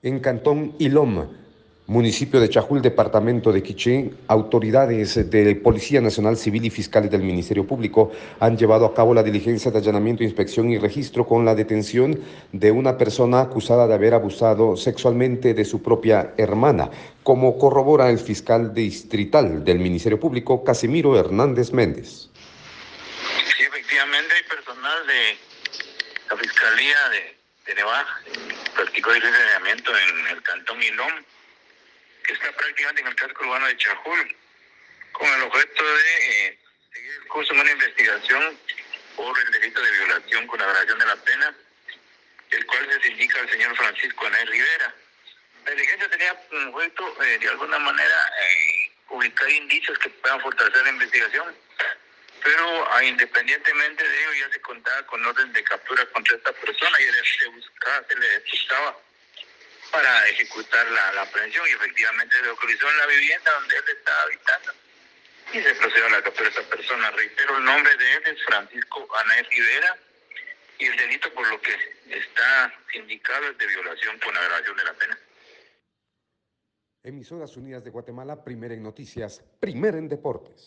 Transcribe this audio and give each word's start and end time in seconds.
En 0.00 0.20
Cantón 0.20 0.76
Ilom, 0.78 1.26
municipio 1.88 2.38
de 2.38 2.48
Chajul, 2.48 2.80
departamento 2.80 3.50
de 3.50 3.64
Quiché, 3.64 4.12
autoridades 4.28 5.28
de 5.28 5.56
Policía 5.56 6.00
Nacional 6.00 6.36
Civil 6.36 6.64
y 6.66 6.70
fiscales 6.70 7.10
del 7.10 7.22
Ministerio 7.22 7.66
Público 7.66 8.12
han 8.38 8.56
llevado 8.56 8.86
a 8.86 8.94
cabo 8.94 9.12
la 9.12 9.24
diligencia 9.24 9.72
de 9.72 9.78
allanamiento, 9.78 10.22
inspección 10.22 10.70
y 10.70 10.78
registro 10.78 11.26
con 11.26 11.44
la 11.44 11.56
detención 11.56 12.16
de 12.52 12.70
una 12.70 12.96
persona 12.96 13.40
acusada 13.40 13.88
de 13.88 13.94
haber 13.94 14.14
abusado 14.14 14.76
sexualmente 14.76 15.52
de 15.52 15.64
su 15.64 15.82
propia 15.82 16.32
hermana, 16.36 16.90
como 17.24 17.58
corrobora 17.58 18.08
el 18.08 18.20
fiscal 18.20 18.72
distrital 18.72 19.64
del 19.64 19.80
Ministerio 19.80 20.20
Público, 20.20 20.62
Casimiro 20.62 21.18
Hernández 21.18 21.72
Méndez. 21.72 22.28
Sí, 23.56 23.64
efectivamente 23.64 24.32
hay 24.32 24.48
personal 24.48 25.06
de 25.08 25.36
la 26.30 26.36
Fiscalía 26.36 26.96
de 27.10 27.38
de 27.68 27.74
Nevada, 27.74 28.06
practicó 28.78 29.12
el 29.12 29.20
saneamiento 29.20 29.98
en 29.98 30.26
el 30.28 30.42
cantón 30.42 30.80
Ilón, 30.80 31.26
que 32.22 32.32
está 32.32 32.52
prácticamente 32.52 33.02
en 33.02 33.08
el 33.08 33.16
casco 33.16 33.44
urbano 33.44 33.66
de 33.66 33.76
Chajul, 33.76 34.36
con 35.12 35.28
el 35.28 35.42
objeto 35.42 35.84
de 35.84 36.46
eh, 36.46 36.58
seguir 36.92 37.12
el 37.12 37.26
curso 37.26 37.54
de 37.54 37.60
una 37.60 37.72
investigación 37.72 38.58
por 39.16 39.36
el 39.36 39.50
delito 39.50 39.82
de 39.82 39.90
violación 39.90 40.46
con 40.46 40.62
agravación 40.62 40.98
de 41.00 41.06
la 41.06 41.16
pena, 41.16 41.54
el 42.50 42.66
cual 42.66 43.00
se 43.02 43.08
indica 43.08 43.40
al 43.40 43.50
señor 43.50 43.76
Francisco 43.76 44.26
Anel 44.26 44.46
Rivera. 44.46 44.94
La 45.64 45.70
diligencia 45.72 46.10
tenía 46.10 46.48
como 46.48 46.76
objeto, 46.76 47.24
eh, 47.24 47.38
de 47.40 47.48
alguna 47.48 47.78
manera, 47.80 48.32
eh, 48.42 48.92
ubicar 49.08 49.50
indicios 49.50 49.98
que 49.98 50.10
puedan 50.10 50.40
fortalecer 50.40 50.84
la 50.84 50.90
investigación 50.90 51.56
pero 52.42 52.92
ah, 52.92 53.04
independientemente 53.04 54.06
de 54.06 54.22
ello 54.22 54.46
ya 54.46 54.52
se 54.52 54.60
contaba 54.60 55.06
con 55.06 55.24
orden 55.24 55.52
de 55.52 55.64
captura 55.64 56.04
contra 56.06 56.36
esta 56.36 56.52
persona 56.52 57.00
y 57.00 57.04
se 57.38 57.48
buscaba, 57.48 58.04
se 58.08 58.16
le 58.16 58.38
buscaba 58.40 58.98
para 59.90 60.28
ejecutar 60.28 60.86
la, 60.90 61.12
la 61.12 61.22
aprehensión 61.22 61.66
y 61.68 61.72
efectivamente 61.72 62.36
se 62.36 62.42
localizó 62.42 62.90
en 62.90 62.98
la 62.98 63.06
vivienda 63.06 63.50
donde 63.52 63.76
él 63.76 63.84
estaba 63.88 64.22
habitando 64.22 64.72
y 65.52 65.62
se 65.62 65.74
procedió 65.74 66.06
a 66.06 66.10
la 66.10 66.22
captura 66.22 66.50
de 66.50 66.60
esta 66.60 66.76
persona. 66.76 67.10
Reitero, 67.10 67.56
el 67.56 67.64
nombre 67.64 67.96
de 67.96 68.12
él 68.12 68.22
es 68.26 68.44
Francisco 68.44 69.08
Anel 69.16 69.46
Rivera 69.50 69.96
y 70.78 70.86
el 70.86 70.96
delito 70.96 71.32
por 71.32 71.48
lo 71.48 71.60
que 71.60 71.74
está 72.10 72.72
indicado 72.94 73.48
es 73.48 73.58
de 73.58 73.66
violación 73.66 74.18
con 74.18 74.36
agravación 74.36 74.76
de 74.76 74.84
la 74.84 74.94
pena. 74.94 75.18
Emisoras 77.02 77.56
Unidas 77.56 77.84
de 77.84 77.90
Guatemala, 77.90 78.44
primera 78.44 78.74
en 78.74 78.82
noticias, 78.82 79.42
primera 79.60 79.96
en 79.96 80.08
deportes. 80.08 80.66